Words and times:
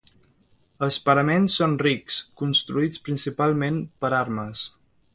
Els 0.87 0.97
paraments 1.09 1.59
són 1.61 1.77
rics, 1.83 2.17
constituïts, 2.43 3.05
principalment, 3.11 3.81
per 4.05 4.15
armes. 4.25 4.69